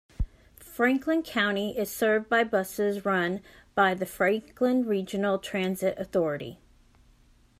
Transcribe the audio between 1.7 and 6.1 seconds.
is served by buses run by the Franklin Regional Transit